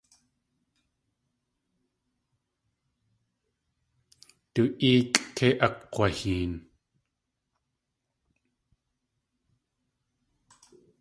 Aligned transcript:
Du 4.55 4.61
éekʼ 4.89 5.19
kei 5.35 5.53
akg̲waheen. 5.65 6.53